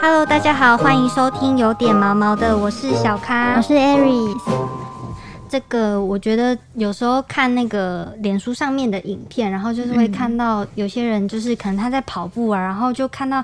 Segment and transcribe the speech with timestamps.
[0.00, 4.36] Hello，大家好，欢迎收听有点毛毛的，我是小咖，我是 Aries。
[5.48, 13.42] 这个我觉得有时候看那个脸书上面的影片，然后就是会看到有些人就是可能他在跑步啊，然后就看到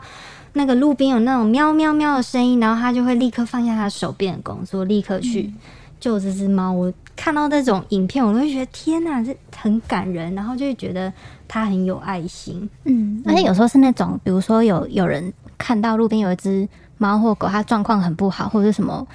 [0.53, 5.53] 那个路边有那种喵喵喵的声音，然后他就会立刻放下他手边的工作，立刻去
[5.99, 6.71] 救这只猫。
[6.71, 11.13] 我看到那种影片，我都会觉得天哪，这很感人，然后就会觉得
[11.49, 12.69] 他很有爱心。
[12.85, 15.33] 嗯，而且有时候是那种，比如说有有人
[15.63, 16.69] 看到路边有一只
[16.99, 19.07] 猫或狗，它状况很不好，或者是什么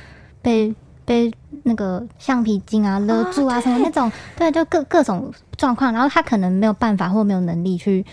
[0.42, 1.30] 被被
[1.64, 8.06] 那个橡皮筋啊勒住啊，什么那种，对，就各各种状况，然后他可能没有办法或没有能力去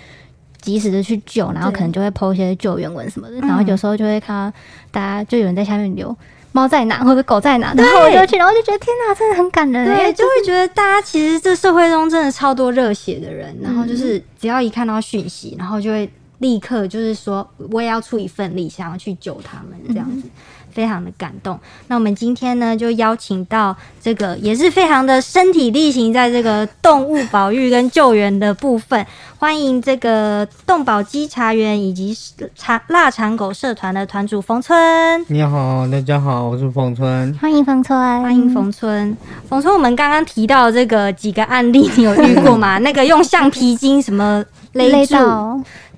[0.61, 4.57] 及时的去救，然后可能就会抛一些救援文什么的，然后有时候就会看到
[4.91, 6.17] 大家就有人在下面留
[6.51, 16.09] 猫在哪或者狗在哪，然后我就去，然后就觉得天哪，真的很感人，对，就会觉得大家其实这社会中真的超多热血的人，然后就是只要一看到讯息，然后就会
[16.45, 20.29] 立刻就是说我也要出一份力，想要去救他们这样子。
[20.75, 21.57] 非常的感动。
[21.87, 29.07] 那我们今天呢，就邀请到这个也是非常的身体力行，在这个动物保育跟救援的部分，
[29.39, 32.13] 欢迎这个动保稽查员以及
[32.57, 35.25] 长腊肠狗社团的团主冯村。
[35.29, 37.33] 你好，大家好，我是冯村。
[37.41, 39.17] 欢迎冯村，欢迎冯村。
[39.49, 42.79] 冯村，我们刚刚提到这个几个案例，你有遇过吗？
[42.83, 45.15] 那个用橡皮筋什么勒住？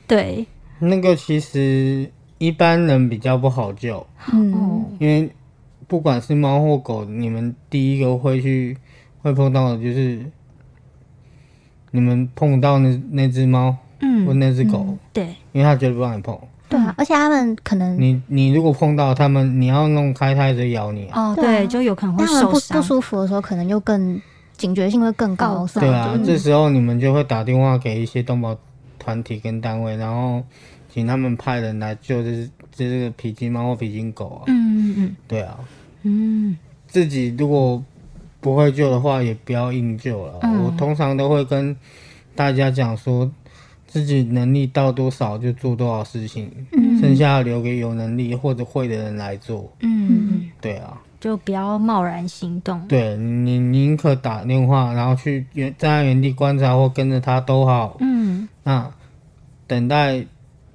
[0.07, 0.47] 对，
[0.79, 2.11] 那个其实。
[2.39, 5.31] 一般人比较不好救，嗯，因为
[5.87, 8.77] 不管是猫或狗，你们第一个会去
[9.23, 10.21] 会碰到的就是
[11.93, 24.21] 你们碰到那那只猫，嗯，或那只狗，对，因为它绝对不让你碰，对啊，而且他们可能你你如果碰到他们，你要弄开它就咬你，哦，对，就有可能会受伤，不不舒服的时候可能就更
[24.59, 28.55] 警觉性会更高，对啊，这时候你们就会打电话给一些动保
[29.07, 30.43] 团体跟单位，然后。
[30.89, 34.43] 请他们派人来救这这这个皮筋猫或皮筋狗啊。
[34.47, 35.59] 嗯嗯嗯，对啊。
[36.05, 37.85] 嗯，自己如果
[38.41, 40.41] 不会救的话，也不要硬救了。
[40.65, 41.77] 我通常都会跟
[42.35, 43.31] 大家讲说，
[43.87, 49.71] 自己能力到多少就做多少事情，嗯剩下留给有能力或者会的人来做。
[49.81, 52.81] 嗯嗯，对啊，就不要贸然行动。
[52.89, 57.99] 对你宁可打电话，然后去原在原地观察或跟着他都好。
[58.01, 58.91] 嗯，那
[59.67, 60.25] 等待。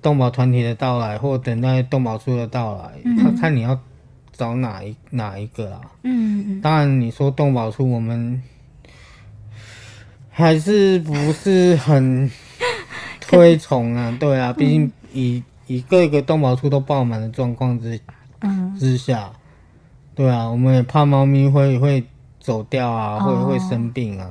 [0.04, 2.90] 动保团体的到来，或等待动保处的到来，
[3.22, 3.80] 看看你要
[4.36, 5.82] 找哪一哪一个啊？
[6.02, 8.42] 嗯当然，你说动保处，我们
[10.32, 12.32] 还是不是很
[13.22, 14.18] 推崇啊？
[14.20, 18.02] 对啊，毕竟以以各个动保处都爆满的状况之
[18.80, 19.32] 之下，
[20.16, 22.04] 对啊，我们也怕猫咪会会
[22.40, 24.28] 走掉啊，会会生病啊。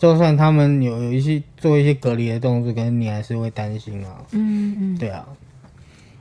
[0.00, 0.02] 嗯。
[0.02, 4.16] 就算他们有有一些做一些隔离的动作，可能你还是会担心啊。
[4.32, 5.26] 嗯嗯，对啊。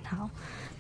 [0.03, 0.29] 好，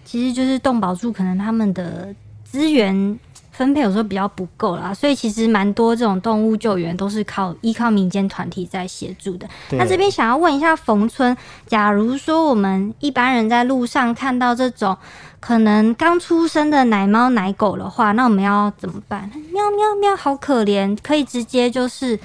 [0.03, 3.17] 其实就是动保处可能他们的资源
[3.51, 9.47] 分配有时候比较不够啦，所以其实蛮多这种动物救援都是靠依靠民间团体在协助的。
[9.71, 11.35] 那这边想要问一下冯村，
[11.67, 14.97] 假如说我们一般人在路上看到这种
[15.39, 19.29] 可能刚出生的奶猫奶狗的话，那我们要怎么办？
[19.53, 22.19] 喵喵喵，好可怜，可以直接就是。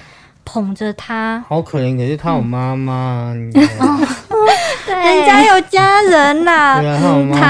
[0.45, 1.97] 捧着他，好可怜。
[1.97, 3.51] 可是他有妈妈，人
[5.25, 6.79] 家有家人呐。
[6.79, 7.47] 对啊，他有妈妈，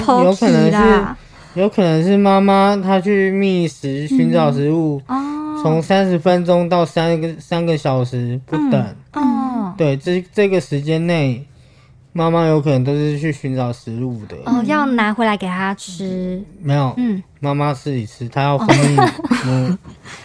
[0.00, 1.04] 他有可能是，
[1.54, 5.00] 有可能是妈妈，她去觅食，寻找食物，
[5.62, 8.84] 从三十分钟到三个三个小时不等。
[9.12, 11.46] 哦，对，这这个时间内。
[12.16, 16.40] 妈妈有可能都是去寻找食物的哦，要拿回来给他吃。
[16.62, 18.94] 没有，嗯，妈妈自己吃，她要分泌
[19.44, 19.76] 母，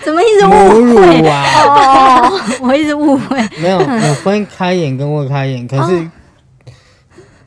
[0.03, 1.44] 怎么一直误会啊？
[1.66, 3.41] 哦，我一直误会。
[3.59, 6.07] 没有，有分开眼跟未开眼，可是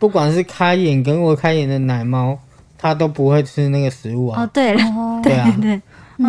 [0.00, 2.36] 不管是开眼跟未开眼的奶猫，
[2.76, 4.42] 它都不会吃那个食物啊。
[4.42, 4.82] 哦，对了，
[5.22, 5.80] 对啊，对，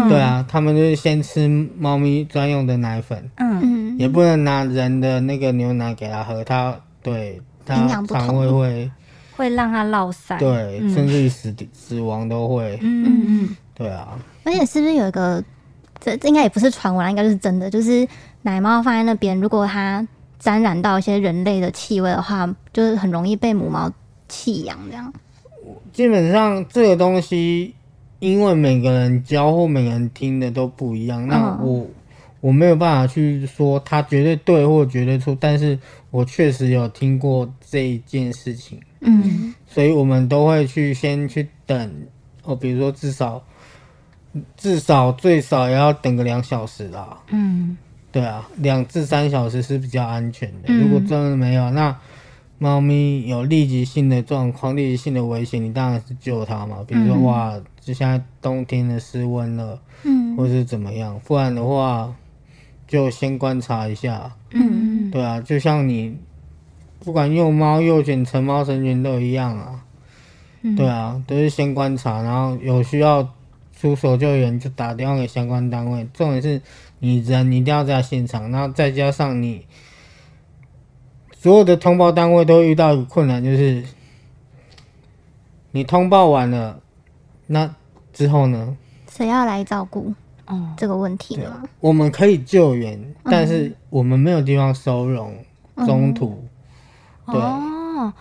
[0.08, 1.48] 对啊，他们就是先吃
[1.80, 7.42] 猫咪专用的奶粉，嗯嗯，也不能拿人的那个牛奶给它喝，它对。
[7.70, 8.92] 营养不同，会会
[9.36, 12.78] 会让它落腮，对，甚至于死死亡都会。
[12.82, 14.18] 嗯嗯嗯，对啊。
[14.44, 15.44] 而且是不是有一个，
[16.00, 18.08] 这这应该也不是传闻，应该就是真的，就是
[18.42, 20.06] 奶猫放在那边，如果它
[20.38, 23.92] 沾染到一些人类的气味的话，就是很容易被母猫
[24.28, 25.14] 弃养这样。
[25.92, 27.74] 基本上这个东西，
[28.20, 31.88] 因为每个人教或每个人听的都不一样，那我。
[32.44, 35.80] 我没有办法去说他绝对对或绝对错，但是
[36.12, 41.90] 我确实有听过这一件事情，嗯，所以我们都会去先去等，
[42.44, 43.42] 哦，比如说至少
[44.58, 47.78] 至少最少也要等个两小时啦，嗯，
[48.12, 50.74] 对啊，两至三小时是比较安全的。
[50.74, 51.98] 如果真的没有，那
[52.58, 56.84] 猫咪有立即性的状况、立即性的危险，你当然是救它嘛。
[56.86, 62.14] 比如说，哇，就现在冬天的室温了，嗯，或是怎么样，不然的话，
[62.94, 64.32] 就先观察一下。
[64.52, 66.16] 嗯嗯，对啊，就像你
[67.00, 69.84] 不管幼猫、幼犬、成猫、成犬都一样啊。
[70.78, 73.28] 对啊，都是先观察，然后有需要
[73.76, 76.08] 出手救援就打电话给相关单位。
[76.14, 76.62] 重点是
[77.00, 79.66] 你人一定要在现场，然后再加上你。
[81.32, 83.84] 所有的通报单位都遇到一个困难，就是
[85.72, 86.80] 你通报完了，
[87.48, 87.74] 那
[88.14, 88.78] 之后呢？
[89.10, 90.14] 谁要来照顾？
[90.46, 91.64] 哦，这个问题吗？
[91.80, 95.34] 我们可以救援，但是我们没有地方收容，
[95.86, 96.44] 中途。
[97.26, 98.12] 哦，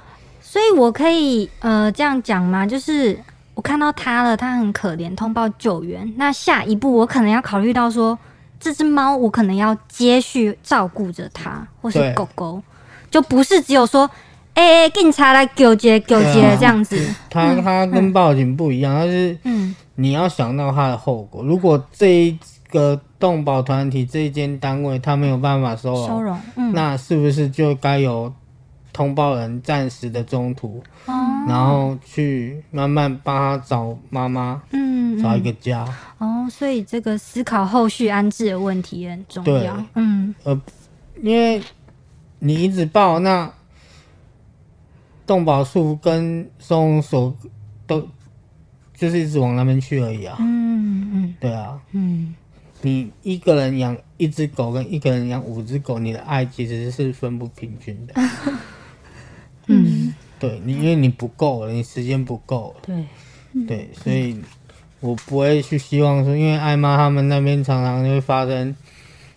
[0.41, 2.67] 所以我可以呃这样讲吗？
[2.67, 3.19] 就是
[3.55, 6.13] 我看到它了，它很可怜，通报救援。
[6.17, 8.19] 那下一步我可能要考虑到说，
[8.61, 12.63] 这只猫我可能要接续照顾着它，或是狗狗。
[13.11, 14.09] 就不是只有说，
[14.55, 16.99] 哎，警察来救接救接这样子。
[17.31, 21.43] 他他跟报警不一样，他是，嗯，你要想到他的后果。
[21.43, 22.39] 如果这一
[22.69, 26.39] 个动保团体这一间单位他没有办法收容，收容，
[26.73, 28.33] 那是不是就该由
[28.93, 30.83] 通报人暂时的中途，
[31.49, 35.87] 然后去慢慢帮他找妈妈，嗯，找一个家。
[36.19, 39.83] 哦，所以这个思考后续安置的问题也很重要。
[39.95, 40.61] 嗯，呃，
[41.23, 41.63] 因为。
[42.45, 43.49] 你一直报，那
[45.27, 47.37] 动保处跟收容所
[47.87, 48.07] 都
[48.97, 50.37] 就是一直往那边去而已啊。
[50.41, 51.81] 嗯嗯，对啊。
[51.93, 52.35] 嗯，
[52.83, 58.15] 你一个人养一只狗跟一个人养五只狗，你的爱其实是分不平均的。
[59.69, 62.75] 嗯，对你，因为你不够了，你时间不够。
[62.83, 63.05] 对，
[63.67, 64.41] 对，所以
[65.01, 68.75] 我不会去希望说，因为艾妈他们那边常常就会发生。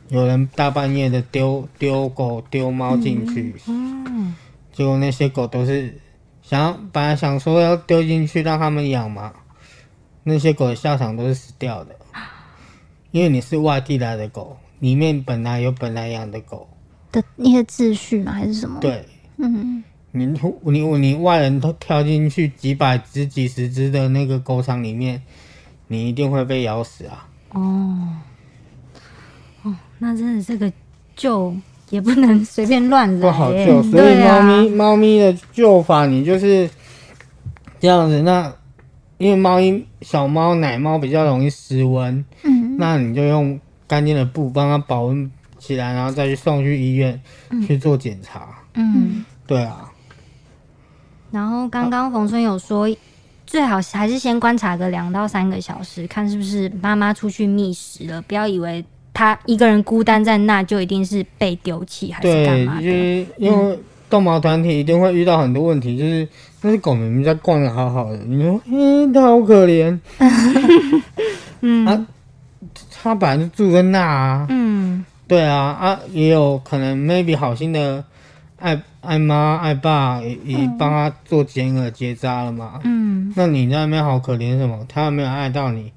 [0.09, 4.35] 有人大半夜的丢丢狗丢猫进去，嗯，
[4.75, 5.97] 结果那些狗都是
[6.41, 9.31] 想要本来想说要丢进去让他们养嘛，
[10.23, 11.95] 那些狗的下场都是死掉的，
[13.11, 16.67] 因为你是外地来的狗，里面本来有本来养的狗
[17.09, 18.33] 的那些秩序吗？
[18.33, 18.81] 还是什么？
[18.81, 19.05] 对，
[19.37, 19.81] 嗯，
[20.11, 20.25] 你
[20.63, 25.23] 你你外人都跳进去几百只几十只的那个狗场里面，
[25.87, 27.29] 你一定会被咬死啊！
[27.51, 28.17] 哦。
[29.61, 30.71] 哦那真的这个
[31.15, 31.55] 救
[31.89, 33.83] 也不能随便乱来，不好救。
[33.83, 36.69] 所以猫咪猫咪的救法，你就是
[37.79, 38.21] 这样子。
[38.23, 38.51] 那
[39.17, 45.29] 因为猫咪小猫奶猫比较容易失温，嗯，那你就用干净的布帮它保温
[45.59, 47.21] 起来，然后再去送去医院
[47.67, 48.47] 去做检查。
[48.73, 49.91] 嗯，对啊。
[51.31, 52.87] 然后刚刚冯春有说，
[53.45, 58.83] 最好还是先观察个两到三个小时，看是不是妈妈出去觅食了，不要以为。
[59.15, 62.81] 他一个人孤单在那，就一定是被丢弃还是干嘛的？
[62.83, 63.79] 就是因为
[64.09, 66.27] 动保团体一定会遇到很多问题，就是
[66.61, 69.97] 那些狗明明在逛的好好的，你说，嗯，它好可怜，
[71.61, 72.05] 嗯， 啊，
[72.91, 78.03] 它本来就住在那啊，嗯，对啊，啊，也有可能 maybe 好心的
[78.59, 84.85] 爱爱妈爱爸也也帮他做剪耳结扎了嘛，嗯，那你在那边好可怜什么？
[84.89, 85.91] 他又没有爱到你，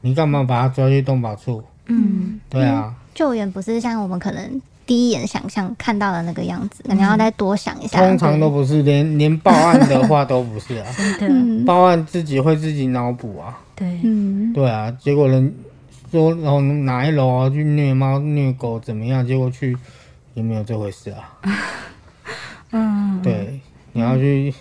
[0.00, 1.62] 你干嘛把他抓去动保处？
[1.86, 7.98] 嗯，对啊，救援不是像我们可能第一眼想象看到的那个样子，可能要再多想一下。
[7.98, 10.86] 通常都不是，连连报案的话都不是啊。
[11.20, 13.58] 真的，报案自己会自己脑补啊。
[13.76, 15.54] 对，嗯，对啊，结果人
[16.10, 19.26] 说然后哪一楼啊去虐猫虐狗怎么样？
[19.26, 19.76] 结果去
[20.34, 21.38] 也没有这回事啊。
[22.72, 23.60] 嗯，对，
[23.92, 24.52] 你要去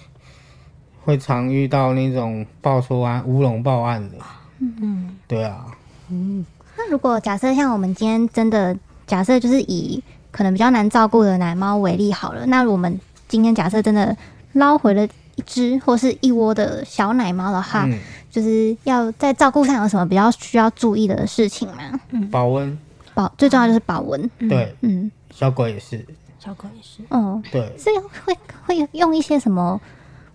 [1.04, 4.18] 会常遇到那种报错案乌龙报案的。
[4.60, 5.66] 嗯，对啊，
[6.10, 6.46] 嗯。
[6.94, 14.16] 那如果假设像我们今天真的假设就是以可能比较难照顾的奶猫为例好了，那我们今天假设真的
[14.52, 15.04] 捞回了
[15.36, 17.90] 一只或是一窝的小奶猫的话，
[18.30, 22.00] 就是要在照顾上有什么比较需要注意的事情吗？
[22.12, 22.78] 嗯，保温，
[23.16, 24.30] 保最重要就是保温。
[24.48, 26.06] 对，嗯，小狗也是，
[26.38, 27.90] 小狗也是，嗯，对，是
[28.24, 29.82] 会会用一些什么？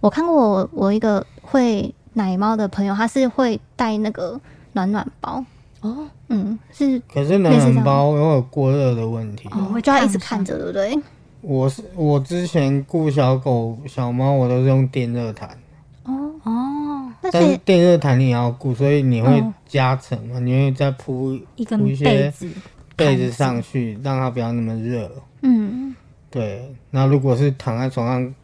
[0.00, 4.40] 我看过我我一个会奶猫的朋友，他是会带那个
[4.72, 5.44] 暖暖包。
[5.80, 10.98] 哦，嗯，是，可是暖暖包因为有过热的问题，我就要一直看着，对不对？
[11.40, 15.50] 我是我之前雇小狗小猫，我都是用电热毯。
[16.02, 20.40] 哦哦，但是电热毯你也要顾，所以你会加层嘛？
[20.40, 22.48] 你会再铺一个被子
[22.96, 25.08] 被子上去，让它不要那么热。
[25.42, 25.94] 嗯，
[26.28, 26.74] 对。
[26.90, 28.34] 那如果是躺在床上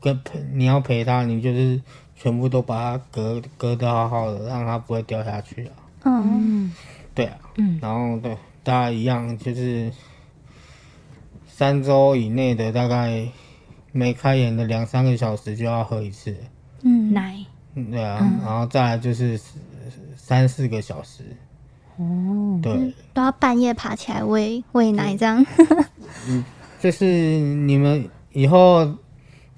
[0.00, 1.78] 跟陪你要陪它，你就是
[2.16, 5.72] 全部都把它隔隔得好好的，让它不会掉下去啊。
[6.04, 6.72] 嗯，
[7.14, 9.90] 对啊，嗯，然后对大家一样，就是
[11.46, 13.26] 三周以内的大概
[13.92, 16.36] 没开眼的两三个小时就要喝一次，
[16.82, 17.36] 嗯，奶，
[17.74, 19.40] 对啊，然后再来就是
[20.16, 21.24] 三四个小时，
[21.96, 25.44] 哦，对，都要半夜爬起来喂喂奶这样，
[26.28, 26.44] 嗯，
[26.80, 27.04] 就是
[27.38, 28.84] 你们以后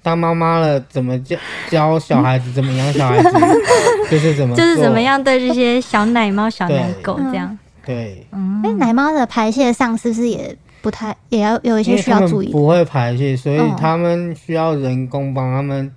[0.07, 1.35] 当妈妈了，怎么教
[1.69, 3.29] 教小孩子，怎么养小孩子，
[4.09, 10.55] 就是怎么就是怎么样对这些小奶猫、小奶狗这样，对，嗯，哎，奶猫的排泄上是不是也？
[10.79, 15.91] 不太也要有一些需要注意，不会排泄，所以他们需要人工帮他们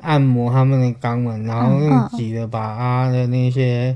[0.00, 3.94] 按摩他们的肛门，然后用挤的把它的那些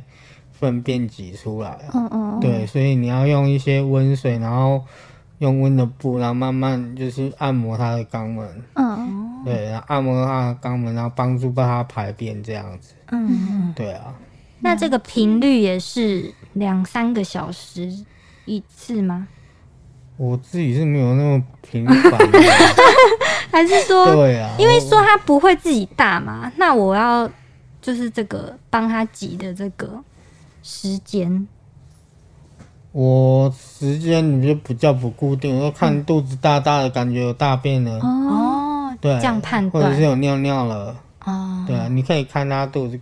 [0.53, 1.79] 粪便挤出来。
[1.95, 4.83] 嗯嗯，对，所以你要用一些温水，然后
[5.39, 8.47] 用温的布，然后慢慢就是按摩它的肛门。
[8.75, 12.95] 嗯，对，然后按摩他的肛门，然后帮助帮他排便这样子。
[13.11, 14.15] 嗯，对啊。
[14.61, 17.93] 那这个频率也是两三个小时
[18.45, 19.29] 一次吗？
[20.17, 22.19] 我自己是没有那么频繁，
[23.53, 27.31] 还是说，对啊，因为说他不会自己大嘛，那我要
[27.83, 30.03] 就是这个帮他挤的这个
[30.63, 31.47] 时间，
[32.93, 38.46] 我时间你就比较不固定，要看肚子大大的感觉有大便了哦，
[39.07, 42.99] 对，这样判断，或者是有尿尿了哦，对啊，你可以看它肚子，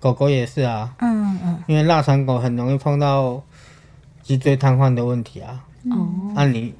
[0.00, 3.42] 狗狗也是啊，嗯嗯，因为腊肠狗很容易碰到
[4.22, 5.60] 脊椎瘫痪的问题啊。
[5.90, 6.74] 哦，那你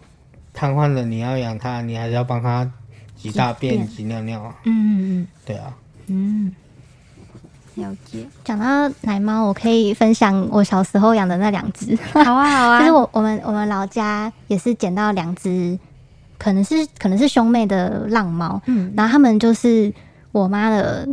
[0.52, 2.70] 瘫痪了，你要养它，你还是要帮它
[3.14, 4.54] 挤大便、挤尿尿啊？
[4.64, 5.72] 嗯嗯嗯，对啊。
[6.06, 6.52] 嗯，
[7.74, 8.26] 了解。
[8.44, 11.96] 讲到奶猫，我可以分享我小时候养的那两只。
[12.12, 12.78] 好啊，好啊。
[12.80, 15.78] 就是我我们我们老家也是捡到两只，
[16.38, 18.60] 可能是可能是兄妹的浪猫。
[18.66, 19.92] 嗯，然后他们就是
[20.32, 21.06] 我妈的。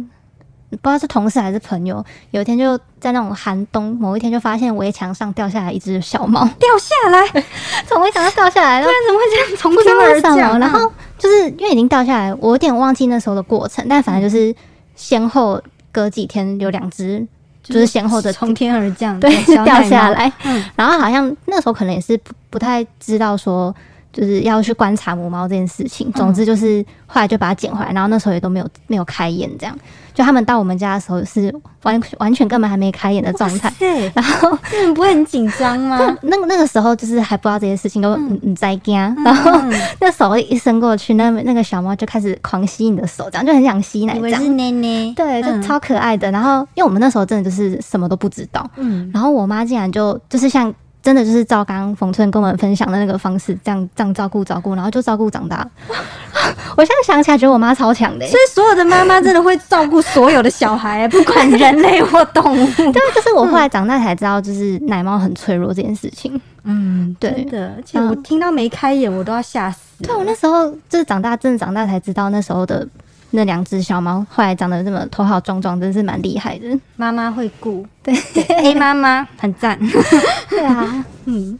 [0.81, 7.43] 不知道是同事还是朋友，有一天就在那种寒冬，某一天就发现围墙上掉下来一只小猫，掉下来，
[7.85, 10.59] 从围墙上掉下来，不然 怎么会这样从天而降？
[10.59, 14.51] 然后就是因为已经掉下来，我有点忘记那时候的过程，但反正就是
[14.95, 15.61] 先后
[15.91, 17.23] 隔几天有两只，
[17.61, 19.29] 就是先后的从天而降，对，
[19.63, 20.33] 掉下来。
[20.43, 23.71] 嗯，然后好像那时候可能也是不不太知道说。
[24.13, 26.09] 就是要去观察母猫这件事情。
[26.13, 29.77] 总之就是后来就把它捡回来，然后那时候也都没有没有开眼，这样。
[30.13, 31.51] 就他们到我们家的时候是
[31.81, 33.73] 完完全根本还没开眼的状态。
[33.79, 34.07] 对。
[34.13, 34.55] 然后
[34.93, 35.97] 不会很紧张吗？
[36.21, 38.95] 那那个时候就是还不知道这些事情，都你在惊。
[38.95, 39.51] 然后
[39.99, 44.15] 那手一伸过去，那那个小猫就开始狂吸你的手，这样就很想吸奶。
[44.15, 45.11] 以为是奶奶。
[45.15, 46.29] 对，就超可爱的。
[46.31, 48.63] 然后因为我们那时候真的就是什么都不知道。
[48.75, 49.09] 嗯。
[49.11, 50.71] 然后我妈竟然就就是像。
[51.03, 55.67] 真的就是照刚刚冯春跟我们分享的那个方式，这样这样照顾照顾，然后就照顾长大。
[56.75, 58.25] 我现在想起来，觉得我妈超强的。
[58.25, 62.65] 所以所有的妈妈真的会照顾所有的小孩， 不管人类或动物。
[62.75, 66.39] 对，就是我后来长大才知道，就是奶猫很脆弱这件事情。
[66.63, 67.73] 嗯，对的。
[67.75, 70.01] 而且我听到没开眼，我都要吓死。
[70.01, 72.87] 对，我那时候就是长大，真的长大才知道那时候的。
[73.35, 76.79] 那两只小猫后来长得这么头好壮壮，真是蛮厉害的。
[76.95, 78.13] 妈妈会顾，对，
[78.61, 79.75] 黑妈妈很赞。
[80.47, 81.57] 对啊，嗯，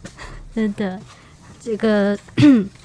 [0.54, 1.00] 真的，
[1.60, 2.16] 这个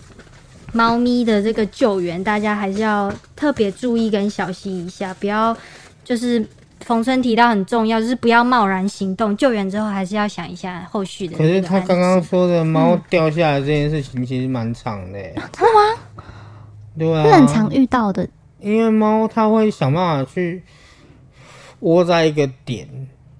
[0.72, 5.54] 猫咪的这个救援，大家还是要特别注意跟小心一下，不要
[6.02, 6.42] 就是
[6.80, 9.36] 冯春提到很重要，就是不要贸然行动。
[9.36, 11.36] 救援之后还是要想一下后续的。
[11.36, 16.24] 可是他刚刚说的猫掉下来这件事情，其实蛮长的，真的吗？
[16.98, 18.26] 对啊，是很常遇到的。
[18.60, 20.62] 因为猫它会想办法去
[21.80, 22.88] 窝在一个点，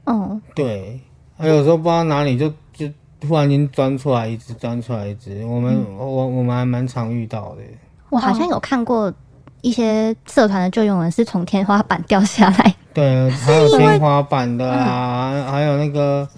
[0.05, 1.01] 嗯，对，
[1.37, 2.89] 还有时候不知道哪里就就
[3.21, 7.63] 突然间钻出来一只，钻出来一只，我们我我们还蛮常遇到的。
[8.11, 9.13] 我好像有看过
[9.61, 16.29] 一些社团的救援人是从天花板掉下来，对， 还有天花板的啊，还有那个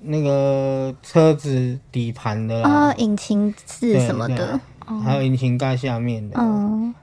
[0.00, 4.58] 那个车子底盘的啊，引擎室什么的。
[4.98, 6.36] 还有引擎盖下面的，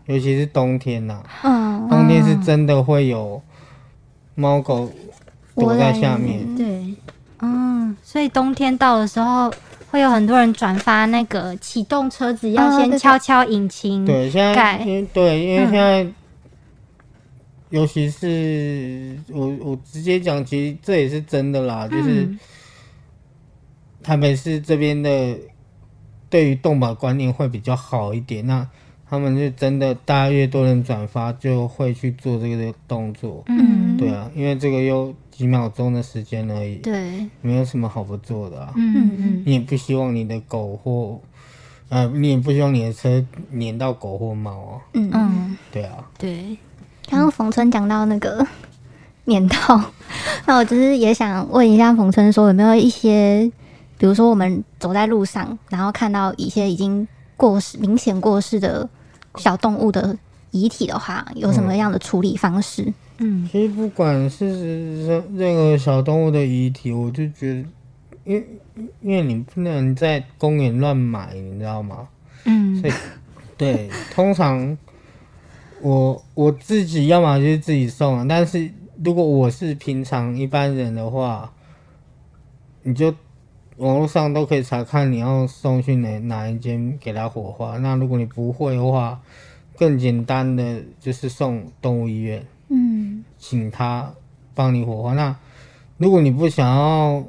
[0.06, 1.24] 尤其是冬天呐，
[1.89, 3.41] 冬天是真的会有
[4.36, 4.91] 猫狗
[5.56, 6.56] 躲在下面。
[6.56, 6.94] 对，
[7.39, 9.51] 嗯，所以冬天到的时候，
[9.89, 14.77] 会有很多人转发那个启动车子要先敲敲引擎对，现在
[15.13, 16.06] 对，因为现在，
[17.70, 22.29] 尤其是我我直接讲，其实这也是真的啦，就是
[24.03, 25.38] 台北市这边的。
[26.30, 28.68] 对于动保观念会比较好一点，那
[29.10, 33.44] 他们就真的大家越多人转发，就会去做这个动作。
[33.48, 38.74] 嗯，对啊，因为这个又几秒钟的时间而已，对，没有什么好不做的啊。
[38.76, 41.22] 嗯嗯，你也不希望你的狗或
[41.88, 43.26] 呃，你也不希望你的车
[43.58, 44.82] 粘到狗或猫啊。
[44.94, 46.58] 嗯嗯，对啊，对。
[47.10, 48.46] 刚刚冯春讲到那个
[49.28, 49.82] 粘到，
[50.46, 53.50] 那我就是也想问一下冯春，说有没有一些。
[53.98, 58.88] 比如说，我们走在路上，然后看到一些已经过世、明显过世的
[59.36, 60.18] 小动物的
[60.51, 62.94] 遗体的话，有什么样的处理方式？
[63.20, 67.66] 嗯，其实不管是任任何小动物的遗体，我就觉得，
[68.25, 68.48] 因为
[69.01, 72.08] 因为你不能在公园乱买，你知道吗？
[72.46, 72.94] 嗯所以
[73.58, 74.77] 对，通常
[75.82, 78.72] 我我自己要么就是自己送啊，但是
[79.04, 81.51] 如果我是平常一般人的话，
[82.84, 83.12] 你就
[83.78, 87.78] 网络上都可以查看你要送去哪哪一间给他火化。
[87.78, 89.20] 那如果你不会的话，
[89.78, 92.46] 更简单的就是送动物医院。
[92.70, 94.14] 嗯请他
[94.54, 95.14] 帮你火化。
[95.14, 95.36] 那
[95.98, 97.24] 如果你不想要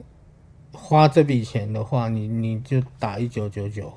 [0.72, 3.92] 花这笔钱的话，你你就打一九九九。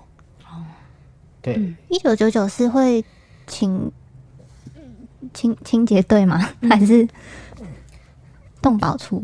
[1.41, 3.03] 对，一九九九是会
[3.47, 3.91] 请
[5.33, 6.37] 清清洁队吗？
[6.69, 7.07] 还是
[8.61, 9.23] 动保处？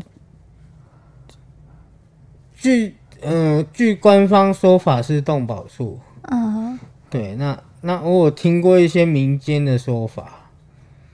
[2.56, 6.00] 据呃据官方说法是动保处。
[6.30, 6.78] 嗯
[7.10, 10.50] 对，那那我有听过一些民间的说法。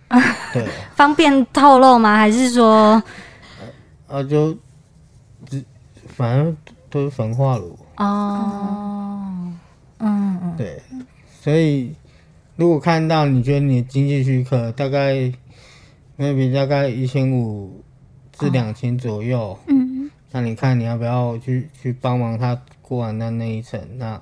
[0.54, 2.18] 对，方便透露吗？
[2.18, 3.02] 还是说，
[4.08, 4.56] 啊就
[5.48, 5.64] 只
[6.08, 6.56] 反正
[6.90, 7.78] 都是焚化炉。
[7.98, 9.54] 哦，
[10.00, 10.80] 嗯嗯对，
[11.42, 11.96] 所以
[12.56, 15.32] 如果看到你觉得你的经济许可大概
[16.18, 17.84] maybe 大概一千五
[18.32, 19.83] 至两千左右，嗯
[20.34, 23.80] 那你看你要不要去去帮忙他过完那那一层？
[23.98, 24.20] 那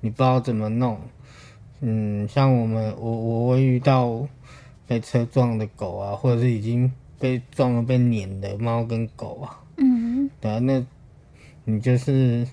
[0.00, 0.98] 你不知道怎么弄，
[1.82, 4.26] 嗯，像我们我我会遇到
[4.86, 10.82] 被车撞的狗啊，或者是已经被撞了被碾的猫跟狗啊，嗯对啊，那
[11.64, 12.48] 你就是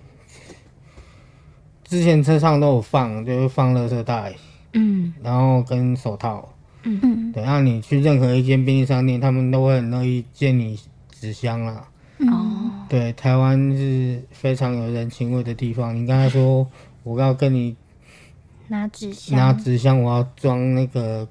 [1.85, 4.35] 之前车上都有放，就是放垃圾袋，
[4.73, 6.53] 嗯然后跟手套。
[6.83, 11.87] 嗯等下你去任何一间便利商店，他们都会很乐意借你纸箱啦。
[12.19, 12.56] 哦
[12.89, 15.95] 对，台湾是非常有人情味的地方。
[15.95, 16.67] 你刚才说
[17.03, 17.75] 我要跟你
[18.67, 21.27] 拿纸箱，拿纸箱，我要装那个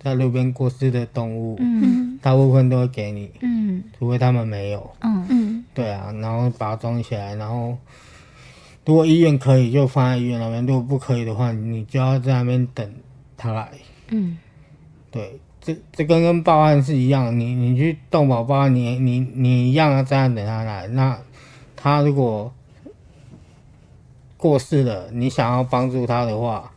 [0.00, 2.18] 在路边过世的动物，嗯。
[2.22, 3.82] 大部分都会给你，嗯。
[3.98, 4.90] 除非他们没有。
[5.00, 5.26] 嗯。
[5.28, 5.64] 嗯。
[5.74, 7.76] 对啊，然后把它装起来，然后
[8.84, 12.94] 如果医院可以就放在医院那边，如果不可以的话，你就要在那边等
[13.36, 13.70] 他来。
[14.08, 14.38] 嗯。
[15.10, 20.88] 对，这这跟跟报案是一样，你你去动保报案，你你你一样要在那等他来。
[20.88, 21.16] 那
[21.76, 22.52] 他如果
[24.36, 26.70] 过世了，你想要帮助他的话，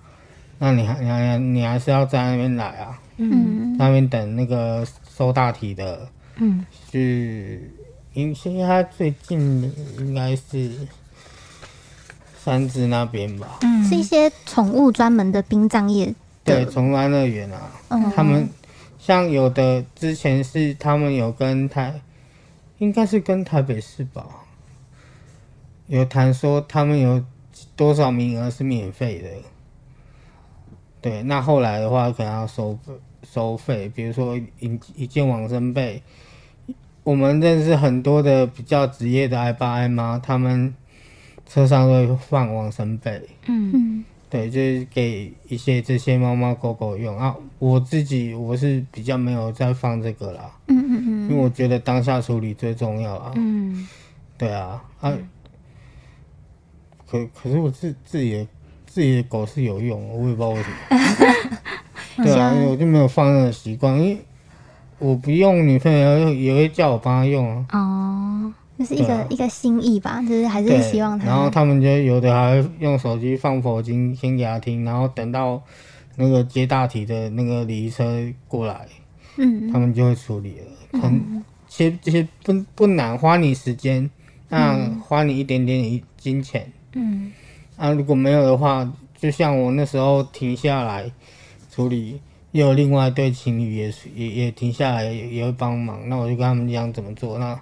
[0.59, 4.85] 那你还你还你还是要在那边来啊，嗯那边等那个
[5.17, 7.71] 收大体的嗯去。
[8.13, 9.67] 因现在他最近的
[9.97, 10.71] 应该是
[12.41, 13.57] 三只那边吧？
[13.61, 17.69] 嗯，是一些宠物专门的殡葬业对，宠物安乐园啊。
[17.89, 18.47] 嗯他们
[18.97, 22.01] 像有的之前是他们有跟台，
[22.77, 24.25] 应该是跟台北市吧，
[25.87, 27.23] 有谈说他们有
[27.75, 29.29] 多少名额是免费的。
[31.01, 32.79] 对，那后来的话可能要收
[33.21, 36.01] 收费，比如说一一件往生被，
[37.03, 40.73] 我们认识很多的比较职业的爱爸爱妈，他们
[41.45, 43.21] 车上都会放往生被。
[43.45, 44.05] 嗯嗯
[44.35, 47.33] 对，就是给一些这些猫猫狗狗用啊。
[47.57, 53.31] 我自己我是比较没有在放这个啦，嗯嗯嗯因为我觉得当下处理最重要啊。
[53.35, 53.87] 嗯
[54.37, 55.13] 对啊，啊，
[57.09, 58.47] 可可是我自自己的
[58.85, 60.75] 自己的狗是有用，我也不知道为什么。
[62.25, 64.17] 对啊，我就没有放那个习惯，因为
[64.99, 67.65] 我不用，女朋友也会叫我帮她用啊。
[67.71, 75.61] 哦，就是一个一个心意吧，就是还是，希望他，然后他们就有的还会用手机放佛经，先给他听，然后等到
[76.17, 78.87] 那个接大体的那个礼仪车过来，
[79.37, 80.99] 嗯他们就会处理了。
[81.01, 84.09] 很，其实这些不不难，花你时间，
[84.49, 86.71] 那花你一点点一金钱。
[86.93, 87.31] 嗯
[87.77, 91.11] 啊，如果没有的话，就像我那时候停下来
[91.69, 92.19] 处理，
[92.51, 97.37] 又有另外一对情侣也是也也停下来也也会帮忙，那我就跟他们讲怎么做。
[97.37, 97.59] 那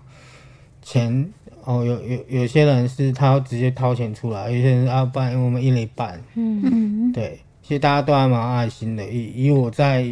[0.84, 6.22] 钱哦，有有有些人是他要直接掏钱出来，有些人是啊，不然我们一人一半。
[6.36, 9.08] 嗯嗯对，其实大家都还蛮爱心的。
[9.10, 10.06] 以以我在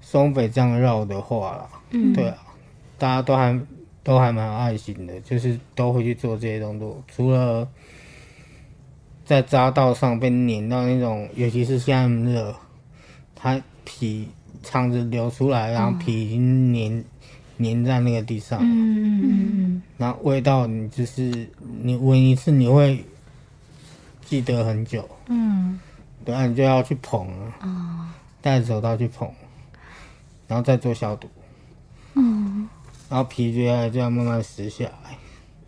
[0.00, 2.36] 松北这样绕的话啦，嗯对啊，
[2.96, 3.60] 大家都还
[4.02, 7.02] 都还蛮有爱心的，就是都会去做这些动作。
[7.08, 7.68] 除了
[9.24, 12.54] 在匝道上被碾到那种，尤其是现在热，
[13.34, 14.28] 它皮
[14.62, 17.04] 肠子流出来，然后皮已经粘
[17.62, 21.48] 粘在那个地上，嗯嗯然后味道你就是
[21.82, 23.04] 你闻一次你会
[24.24, 25.08] 记得很久。
[25.28, 25.78] 嗯。
[26.22, 27.26] 对啊，你就要去捧
[27.60, 29.26] 啊，戴着手套去捧，
[30.46, 31.26] 然后再做消毒，
[32.12, 32.68] 嗯，
[33.08, 35.16] 然后皮就要这样慢慢撕下来。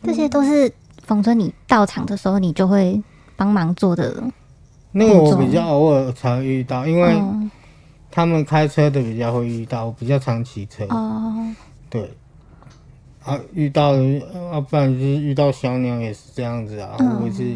[0.03, 0.71] 这些都是
[1.05, 3.03] 冯春你到场的时候你就会
[3.35, 4.23] 帮忙做的
[4.93, 7.19] 那个我比较偶尔才会遇到，因为
[8.11, 10.85] 他们开车的比较会遇到，我比较常骑车。
[10.91, 11.35] 哦，
[11.93, 12.11] 对，
[13.23, 13.91] 啊，遇到
[14.51, 17.55] 啊，不然就是遇到小鸟也是这样子啊，我是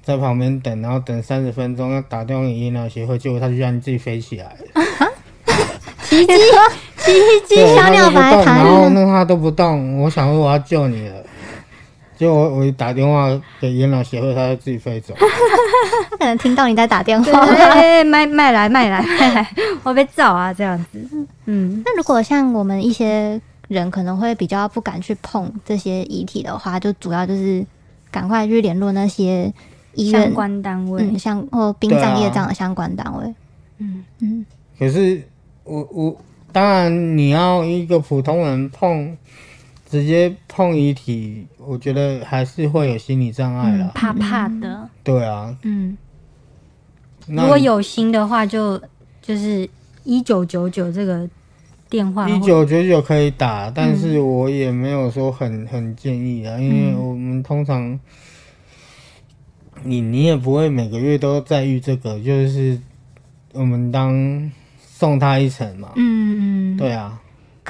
[0.00, 4.84] 在旁边等，然后等三十分钟，要打电话给野鸟协会，结果它居然自己飞起来了。
[6.04, 6.32] 奇迹，
[6.98, 7.12] 奇
[7.48, 11.16] 迹，小鸟白糖，然后那它都不动，我想说我要救你了。
[12.18, 13.28] 就我我打电话
[13.60, 15.14] 给元老协会，他就自己飞走。
[16.10, 19.50] 他可能听到你在打电话，哎，卖卖来卖来卖来，
[19.84, 21.26] 我被找啊这样子。
[21.44, 27.64] 嗯，那如果像我们一些人可能会比较不敢去碰这些遗体的话，就主要就是
[28.10, 29.52] 赶快去联络那些
[29.94, 33.32] 医院相关单位，像或殡葬业这样的相关单位。
[33.78, 34.44] 嗯嗯。
[34.76, 35.22] 可是
[35.62, 36.16] 我我
[36.50, 39.16] 当然你要一个普通人碰。
[39.90, 44.86] 直接碰遗体，我觉得还是会有心理障碍了，怕怕的。
[45.02, 45.96] 对啊，嗯，
[47.26, 48.78] 如果有心的话，就
[49.22, 49.66] 就是
[50.04, 51.26] 一九九九这个
[51.88, 57.98] 电话，一九九九可以打，但是我也没有说很很建议啊，因为我们通常，
[59.84, 62.78] 你你也不会每个月都在遇这个，就是
[63.54, 67.18] 我们当送他一程嘛，嗯嗯，对啊。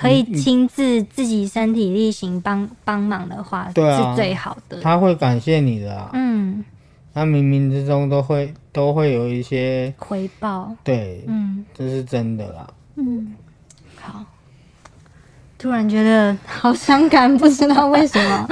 [0.01, 4.81] 可以亲自自己身体力行帮帮忙的话，对是最好的。
[4.81, 6.65] 他会感谢你的啊，嗯，
[7.13, 10.73] 他冥冥之中都会都会有一些回报。
[10.85, 12.69] 对，嗯，这是真的啦。
[12.95, 13.35] 嗯，
[14.01, 14.25] 好，
[15.59, 18.49] 突然觉得好伤感，不知道为什么。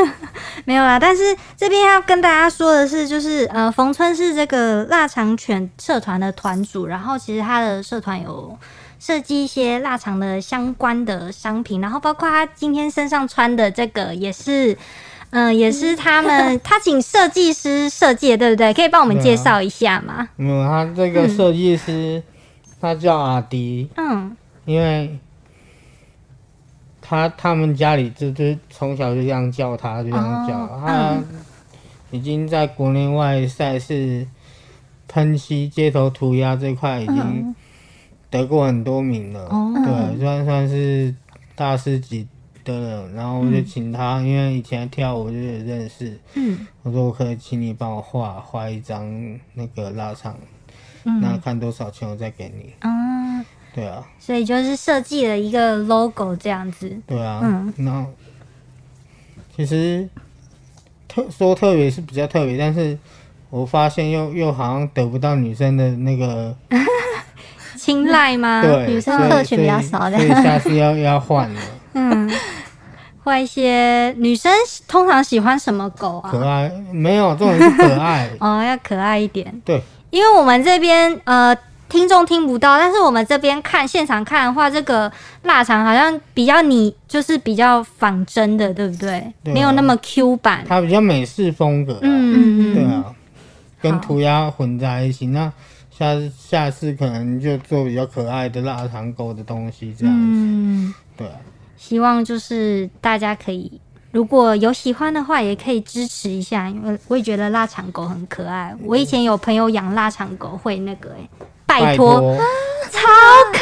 [0.64, 1.22] 没有啦，但是
[1.58, 8.58] 这边要跟大家说的是，就是呃，冯春是这个腊肠犬社团的团主，然后其实他的社团有。
[9.06, 14.76] 设计一些腊肠的相关的商品，然后包括他今天身上穿的这个也是，
[15.30, 18.74] 嗯，也是他们 他请设计师设计的，对不对？
[18.74, 20.28] 可以帮我们介绍一下吗？
[20.34, 22.20] 没有，他这个设计师
[22.80, 25.16] 他叫阿迪，嗯，因为
[27.00, 31.14] 他他们家里就就从小就这样叫他，就这样叫他，
[32.10, 34.26] 已经在国内外赛事
[35.06, 37.54] 喷漆街头涂鸦这块已经。
[38.30, 39.48] 得过很多名了，
[39.84, 41.14] 对，算算是
[41.54, 42.26] 大师级
[42.64, 43.14] 的人。
[43.14, 46.18] 然后我就请他，因为以前跳舞就有认识。
[46.34, 49.08] 嗯，我说我可以请你帮我画画一张
[49.54, 50.36] 那个腊肠，
[51.04, 52.72] 那看多少钱我再给你。
[52.80, 54.04] 啊，对啊。
[54.18, 57.00] 所以就是设计了一个 logo 这样子。
[57.06, 57.40] 对啊。
[57.42, 57.72] 嗯。
[57.76, 58.04] 那
[59.54, 60.08] 其实
[61.06, 62.98] 特说特别是比较特别，但是
[63.50, 66.54] 我发现又又好像得不到女生的那个。
[67.86, 68.62] 青睐吗？
[68.62, 71.60] 对，女生客群比较少的，所以下次要要换了。
[71.94, 72.28] 嗯，
[73.22, 74.52] 换一些女生
[74.88, 76.28] 通常喜欢什么狗啊？
[76.28, 76.68] 可爱？
[76.92, 78.28] 没有，这种是可爱。
[78.40, 79.62] 哦，要可爱一点。
[79.64, 81.56] 对，因为我们这边呃
[81.88, 85.10] 听众听不到，但是我们这边看现场看的话，这个
[85.44, 89.32] 腊肠好像比较你就是比较仿真的，对不对？
[89.44, 92.00] 没有那么 Q 版，它比较美式风格。
[92.02, 92.36] 嗯嗯
[92.72, 93.04] 嗯，对啊，
[93.80, 95.52] 跟涂鸦混在一起那。
[95.96, 100.94] 下下次可能就做比较可爱的腊肠狗的东西，这样子。
[101.16, 101.26] 对，
[101.76, 103.80] 希望就是大家可以
[104.10, 108.76] 如果有喜欢的话，也可以支持一下，因为我也觉得腊肠狗很可爱。
[108.84, 111.28] 我以前有朋友养腊肠狗，会那个哎，
[111.64, 112.20] 拜托，
[112.90, 113.00] 超
[113.52, 113.58] 可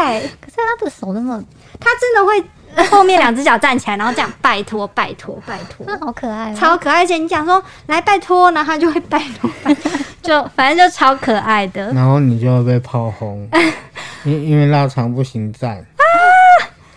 [0.00, 0.20] 爱。
[0.40, 1.42] 可是它的手那么，
[1.78, 2.42] 它真的会。
[2.90, 6.98] 后面两只脚站起来，然后这样拜托拜托拜托，好可爱，超可爱！
[7.02, 9.50] 而且你讲说来拜托，然后它就会拜托，
[10.22, 11.92] 就反正就超可爱的。
[11.92, 13.48] 然后你就会被炮轰，
[14.24, 15.84] 因 因为腊肠不行站，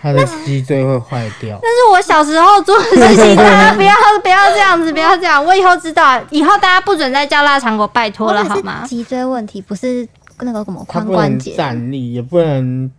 [0.01, 1.59] 他的脊椎会坏掉。
[1.61, 5.43] 那是我小时候做的事情，大家不要不要这样子，不要这样。
[5.43, 8.83] 我以后知道，以后大家不准再叫腊肠狗拜托了，好吗？
[8.87, 10.07] 脊椎问题不是
[10.41, 12.89] 那个什么髋关节，站立也不能。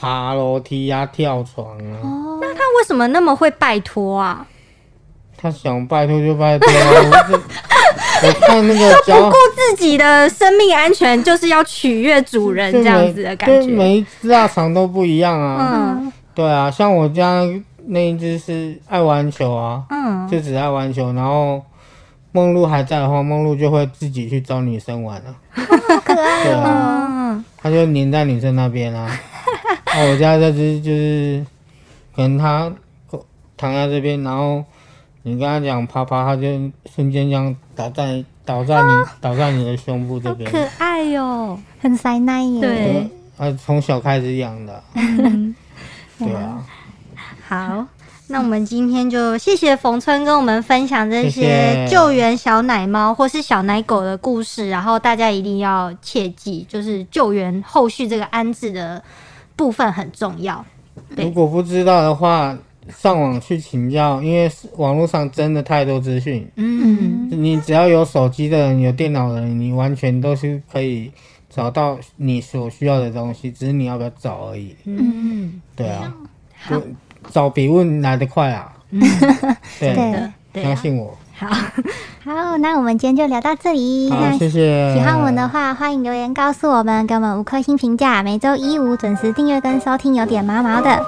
[0.00, 1.96] 爬楼梯呀，跳床啊！
[2.02, 4.46] 哦，那他为什么那么会拜托啊？
[5.36, 6.68] 他想拜托就拜托。
[8.22, 13.66] 我看那个都不顾自己的生命安全，就是要取悦主人这样子的感觉。
[13.66, 15.98] 每一只腊肠都不一样啊。
[16.00, 17.42] 嗯，对啊，像我家
[17.88, 21.12] 那一只是爱玩球啊，嗯，就只爱玩球。
[21.12, 21.62] 然后
[22.32, 25.34] 梦露还在的话，梦露就会自己去找女生玩了。
[25.50, 27.44] 好可爱哦！
[27.58, 29.10] 他就黏在女生那边啊。
[30.04, 31.46] 我家这只就是，
[32.14, 32.72] 可能它
[33.56, 34.62] 躺在这边，然后
[35.22, 36.42] 你跟它讲啪啪，它就
[36.94, 38.88] 瞬间这样倒在倒在你
[39.20, 42.60] 倒在你的胸部这边，可爱哟，很塞奶耶。
[42.60, 44.82] 对，啊，从小开始养的。
[46.18, 46.64] 对啊。
[47.48, 47.86] 好，
[48.28, 59.02] 那我们今天就谢谢冯春跟我们分享这些救援小奶猫或是小奶狗的故事，然后大家一定要切记，就是救援后续这个安置的
[59.56, 60.64] 部分很重要。
[61.16, 62.56] 如果不知道的话，
[62.88, 66.48] 上网去请教，因为网络上真的太多资讯。
[66.54, 71.10] 嗯，你只要有手机的人，有电脑的人，你完全都是可以
[71.50, 74.76] 找到你所需要的东西，只是你要不要找而已。
[74.84, 76.14] 嗯，对啊。
[77.30, 78.72] 找比问来得快啊！
[79.80, 81.16] 对的，相信我。
[81.38, 81.46] 好，
[82.24, 84.08] 好，那我们今天就聊到这里。
[84.08, 84.94] 那，谢谢。
[84.94, 88.22] 喜欢我们的话，欢迎留言告诉我们，给我们五颗星评价。
[88.22, 90.98] 每周一五准时订阅跟收听，有点毛毛的。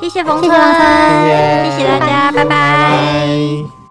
[0.00, 3.83] 谢谢冯春，谢谢大家，拜拜。